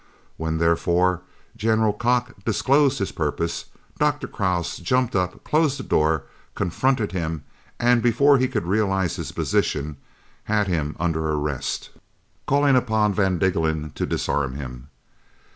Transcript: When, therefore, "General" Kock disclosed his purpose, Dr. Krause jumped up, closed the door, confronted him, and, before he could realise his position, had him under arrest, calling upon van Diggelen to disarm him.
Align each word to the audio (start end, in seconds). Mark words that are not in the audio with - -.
When, 0.35 0.57
therefore, 0.57 1.21
"General" 1.55 1.93
Kock 1.93 2.43
disclosed 2.43 2.97
his 2.97 3.11
purpose, 3.11 3.65
Dr. 3.99 4.25
Krause 4.27 4.77
jumped 4.79 5.15
up, 5.15 5.43
closed 5.43 5.77
the 5.77 5.83
door, 5.83 6.23
confronted 6.55 7.11
him, 7.11 7.43
and, 7.79 8.01
before 8.01 8.39
he 8.39 8.47
could 8.47 8.65
realise 8.65 9.17
his 9.17 9.31
position, 9.31 9.97
had 10.45 10.65
him 10.67 10.95
under 10.99 11.29
arrest, 11.29 11.91
calling 12.47 12.75
upon 12.75 13.13
van 13.13 13.37
Diggelen 13.37 13.91
to 13.93 14.07
disarm 14.07 14.55
him. 14.55 14.87